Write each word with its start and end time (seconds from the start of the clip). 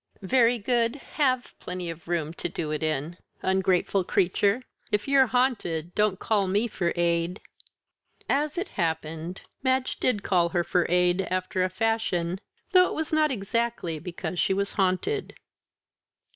"Very 0.23 0.57
good 0.57 0.95
have 0.95 1.53
plenty 1.59 1.91
of 1.91 2.07
room 2.07 2.33
to 2.33 2.49
do 2.49 2.71
it 2.71 2.81
in. 2.81 3.17
Ungrateful 3.43 4.03
creature! 4.03 4.63
If 4.91 5.07
you're 5.07 5.27
haunted, 5.27 5.93
don't 5.93 6.17
call 6.17 6.47
to 6.47 6.51
me 6.51 6.67
for 6.67 6.91
aid." 6.95 7.39
As 8.27 8.57
it 8.57 8.69
happened, 8.69 9.43
Madge 9.61 9.99
did 9.99 10.23
call 10.23 10.49
to 10.49 10.53
her 10.53 10.63
for 10.63 10.87
aid, 10.89 11.21
after 11.29 11.63
a 11.63 11.69
fashion; 11.69 12.39
though 12.71 12.87
it 12.87 12.95
was 12.95 13.13
not 13.13 13.29
exactly 13.29 13.99
because 13.99 14.39
she 14.39 14.55
was 14.55 14.73
haunted. 14.73 15.35